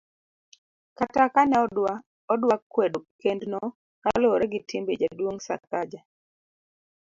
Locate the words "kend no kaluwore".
3.21-4.45